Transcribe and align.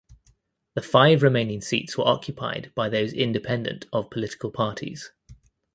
The 0.73 0.81
five 0.81 1.21
remaining 1.21 1.61
seats 1.61 1.95
were 1.95 2.07
occupied 2.07 2.71
by 2.73 2.89
those 2.89 3.13
independent 3.13 3.85
of 3.93 4.09
political 4.09 4.49
parties. 4.49 5.11